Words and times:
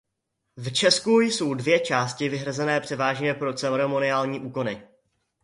V 0.57 0.71
Česku 0.73 1.19
jsou 1.19 1.53
dvě 1.53 1.79
části 1.79 2.29
vyhrazené 2.29 2.79
převážně 2.81 3.33
pro 3.33 3.53
ceremoniální 3.53 4.39
úkony. 4.39 4.87